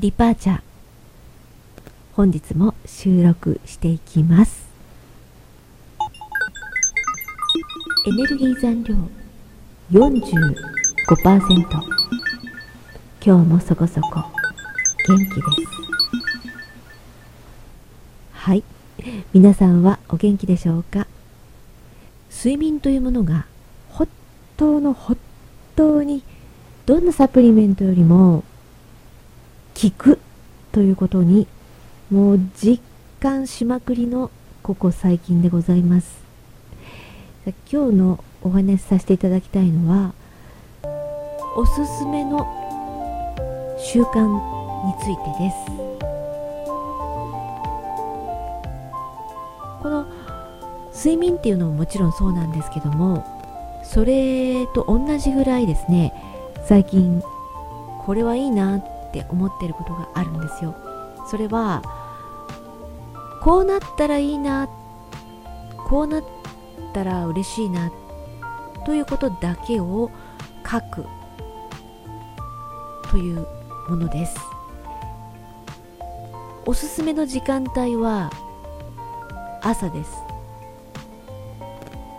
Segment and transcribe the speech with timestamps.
[0.00, 0.60] ディパーチャー。
[2.14, 4.66] 本日も収録していきます。
[8.06, 8.94] エネルギー残量。
[9.92, 11.66] 45%
[13.22, 14.24] 今日もそこそこ。
[15.06, 15.44] 元気です。
[18.32, 18.64] はい。
[19.34, 21.06] 皆さんはお元気でしょうか？
[22.30, 23.44] 睡眠というものが
[23.90, 24.08] 本
[24.56, 25.18] 当の本
[25.76, 26.22] 当に
[26.86, 28.44] どんなサプリメントよりも
[29.74, 30.18] 効く
[30.72, 31.46] ということに
[32.10, 32.80] もう実
[33.20, 34.30] 感しまくりの
[34.62, 36.20] ここ最近でございます。
[37.70, 40.12] 今日のお話しさせていただきたいのは
[41.56, 42.46] おすすめの
[43.78, 44.26] 習慣
[44.86, 45.90] についてです。
[49.82, 50.06] この
[50.94, 53.24] 睡眠っていうのももちろんそうなんですけども
[53.82, 56.12] それと同じぐらいですね
[56.66, 57.22] 最近
[58.04, 60.74] これはいいなっって思ってることがあるんですよ。
[61.28, 61.82] それは
[63.42, 64.68] こうなったらいいな
[65.88, 66.24] こうなっ
[66.94, 67.90] たら嬉しいな
[68.86, 70.10] ということだけを
[70.68, 71.06] 書く
[73.10, 73.46] という
[73.88, 74.38] ものです。
[76.66, 78.30] おすすめの時間帯は
[79.62, 80.12] 朝です。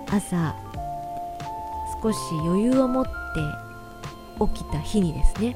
[0.10, 0.56] 朝
[2.04, 3.12] 少し余裕を持って
[4.54, 5.56] 起きた日にですね。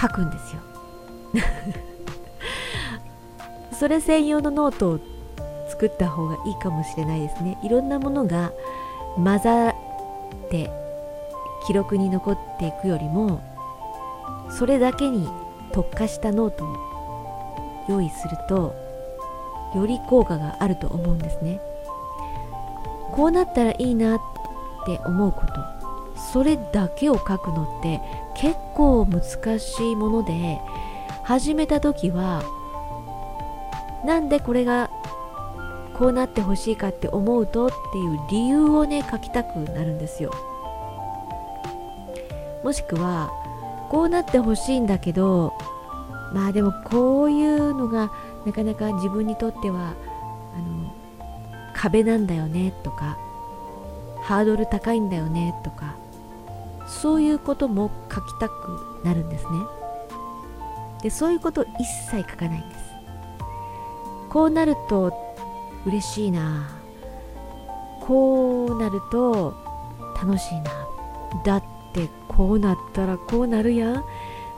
[0.00, 0.60] 書くんですよ。
[3.72, 5.00] それ専用のノートを
[5.68, 7.58] 作った方がいいかもしれないですね。
[7.62, 8.52] いろんなものが
[9.16, 9.74] 混ざっ
[10.50, 10.70] て
[11.66, 13.40] 記録に残っていくよりも
[14.50, 15.28] それだけに
[15.72, 18.74] 特化したノートを用意すると
[19.74, 21.60] より効果があると思うんですね。
[23.12, 24.20] こうなったらいいなっ
[24.86, 25.75] て思うこと。
[26.16, 28.00] それだけを書くのって
[28.34, 29.22] 結構難
[29.58, 30.60] しいもので
[31.22, 32.42] 始めた時は
[34.04, 34.90] なんでこれが
[35.94, 40.30] こうなってほしいかって思うとっていう理由をね書きたくなるんですよ。
[42.62, 43.30] もしくは
[43.90, 45.52] こうなってほしいんだけど
[46.32, 48.10] まあでもこういうのが
[48.44, 49.94] なかなか自分にとっては
[50.54, 50.92] あの
[51.74, 53.18] 壁なんだよねとか
[54.22, 55.94] ハードル高いんだよねとか
[56.86, 59.50] そういうことも書きたくなるんですね。
[61.02, 62.84] でそういうこと一切書かないんです。
[64.30, 65.12] こうなると
[65.84, 66.68] 嬉しいな。
[68.00, 69.54] こうなると
[70.20, 70.70] 楽しいな。
[71.44, 74.04] だってこうなったらこうなるやん。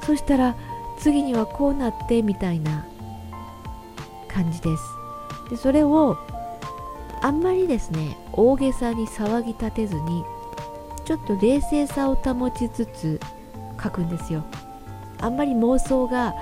[0.05, 0.57] そしたら
[0.99, 2.87] 次にはこうなってみたいな
[4.29, 4.83] 感じです。
[5.51, 6.17] でそれを
[7.21, 10.25] あんまりですね大げさに騒ぎ立てずに
[11.09, 13.19] ちょっと冷静さを保ちつつ
[13.83, 14.45] 書くんですよ。
[15.23, 16.35] あんまり妄想が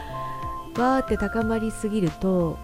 [0.77, 2.59] わーって高まりすぎると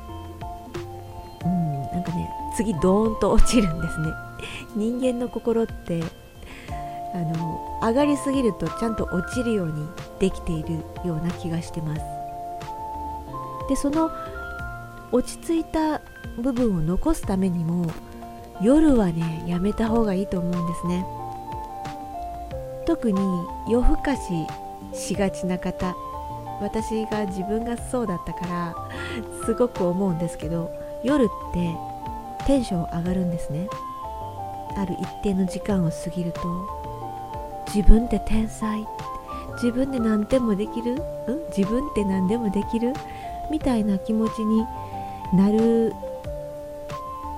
[1.44, 4.08] うんなんかね次ドーンと落ちるんですね。
[4.74, 6.02] 人間の心って
[7.14, 9.86] あの上がりすぎるとちゃんと落ちるように
[10.18, 10.74] できている
[11.04, 12.02] ような気がしてます。
[13.68, 14.10] でその
[15.12, 16.00] 落ち着いた
[16.36, 17.86] 部分を残すためにも
[18.60, 21.06] 夜はねやめた方がいいと思うんですね。
[22.86, 23.20] 特に
[23.68, 24.46] 夜更かし
[24.92, 25.94] しがちな方
[26.60, 28.74] 私が自分がそうだったから
[29.44, 30.70] すごく思うんですけど
[31.02, 31.74] 夜って
[32.46, 33.68] テンション上がるんですね。
[34.76, 36.40] ある一定の時間を過ぎると
[37.74, 38.86] 自分って天才
[39.54, 40.98] 自分で何でもできる、ん、
[41.56, 42.92] 自分って何でもできる
[43.50, 44.64] みたいな気持ちに
[45.34, 45.92] なる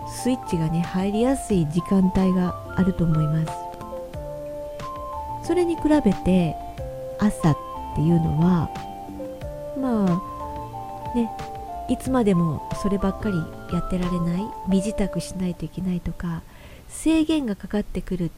[0.07, 3.64] スイッチがね入りやすい時間帯があると思います。
[5.45, 6.57] それに比べて
[7.19, 7.57] 朝っ
[7.95, 8.71] ていうのは
[9.79, 10.21] ま
[11.13, 11.31] あね
[11.89, 13.37] いつまでもそればっかり
[13.73, 16.43] やってられない身支度しないといけないとか
[16.89, 18.31] 制限がかかってくる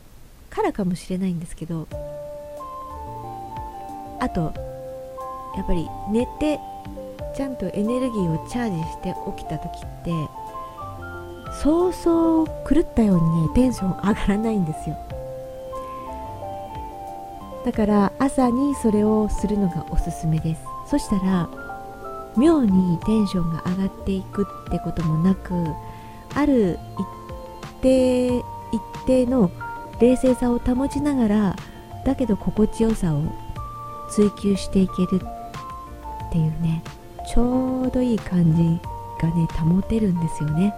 [0.51, 1.87] からかもしれないんですけど
[4.19, 4.53] あと
[5.57, 6.59] やっぱり寝て
[7.37, 10.11] ちゃんとエネルギーをチャージして起きた時って
[11.63, 14.97] そうそう狂ったようにテンション上がらないんですよ。
[17.67, 20.63] だから朝にそれをするのがおすすめです。
[20.89, 21.51] そしたら
[22.37, 25.53] 妙にテンションが上がっていくってこともなく
[26.33, 28.45] ある一定一
[29.07, 29.51] 定の
[30.01, 31.57] 冷静さを保ちながら
[32.05, 33.23] だけど心地よさを
[34.11, 35.21] 追求していける
[36.29, 36.85] っていうね
[37.35, 38.81] ちょうどいい感じ
[39.21, 40.73] がね保てるんですよね。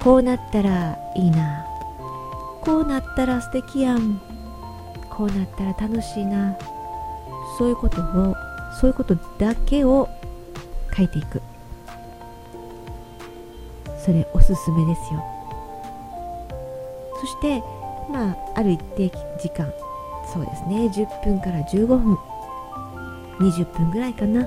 [0.00, 1.71] こうなったらいいな。
[2.62, 4.20] こうなったら素敵やん。
[5.10, 6.56] こうなったら楽しいな。
[7.58, 8.34] そういうことを
[8.80, 10.08] そういうことだけを
[10.96, 11.42] 書いていく。
[13.98, 15.22] それおすすめですよ。
[17.20, 17.62] そして
[18.10, 19.72] まあある一定時間。
[20.32, 20.86] そうですね。
[20.86, 22.18] 10分から15分。
[23.40, 24.46] 20分ぐらいかな。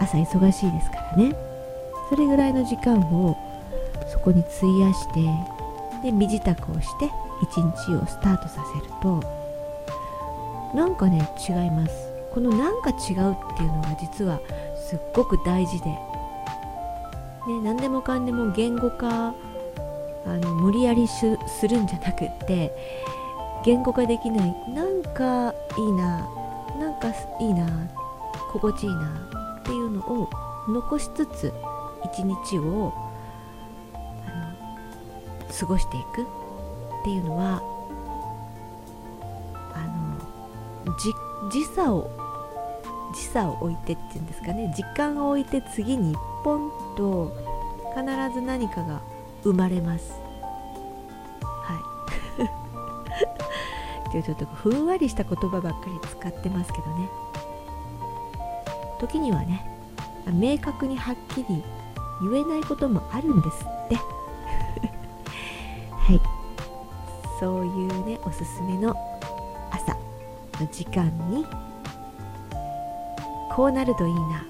[0.00, 1.36] 朝忙しいですからね。
[2.08, 3.36] それぐらいの時間を
[4.08, 5.20] そこに費やして
[6.02, 7.10] で身支度をして
[7.42, 9.22] 一日をスタートさせると
[10.74, 12.08] なんかね違います。
[12.32, 14.38] このなんか違うっていうのが実は
[14.76, 15.98] すっごく大事で、ね、
[17.64, 19.34] 何でもかんでも言語化あ
[20.26, 21.26] の無理やりす
[21.66, 22.70] るんじゃなくって
[23.64, 24.54] 言語化できない。
[24.68, 26.28] なんかいいな
[26.78, 27.08] なんか
[27.40, 27.66] いいな
[28.52, 30.30] 心地いいなっていうのを
[30.68, 31.52] 残しつつ
[32.04, 32.92] 一日を
[35.58, 36.26] 過ごしていく。
[36.98, 37.62] っていうのは
[39.74, 39.86] あ
[40.84, 40.96] の
[41.50, 42.10] 時差を
[43.14, 44.72] 時差を置いてっていうんですかね。
[44.76, 47.34] 時間を置いて次に一本と
[47.96, 48.04] 必
[48.34, 49.00] ず何かが
[49.42, 50.12] 生まれます。
[51.62, 51.74] は
[52.38, 52.50] い。
[54.12, 57.08] 今日ちょっとふんわりした言葉ばっかり使ってますけどね。
[59.00, 59.64] 時にはね
[60.26, 61.62] 明確にはっきり
[62.20, 64.17] 言えないこともあるんですって。
[67.38, 68.94] そういうねおすすめの
[69.70, 69.94] 朝
[70.60, 71.46] の時間に
[73.54, 74.46] こうなるといいな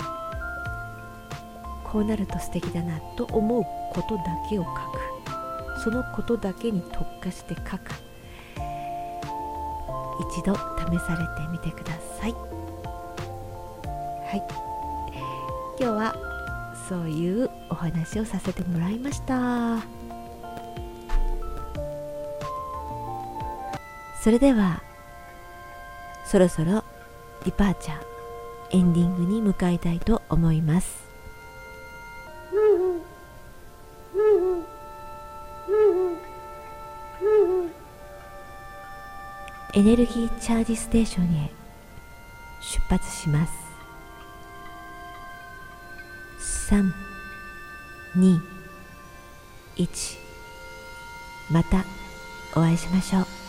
[1.85, 3.65] こうなると素敵だなと思う
[3.95, 4.73] ことだけを書く。
[5.83, 7.91] そのことだけに特化して書く。
[10.21, 10.61] 一度試
[11.07, 12.33] されてみてください。
[12.33, 12.39] は
[14.35, 14.43] い。
[15.81, 16.15] 今日は
[16.89, 19.98] そういうお話をさせてもらいました。
[24.23, 24.83] それでは
[26.27, 26.85] そろそろ
[27.45, 28.03] ディパーチャー
[28.73, 31.09] エンディングに向かいたいと思います。
[39.75, 41.51] エネルギーチャージステーションへ
[42.61, 43.53] 出発します。
[46.71, 46.91] 3
[48.17, 48.41] 2
[49.77, 50.19] 1
[51.51, 51.85] また
[52.57, 53.48] お会いしましょう。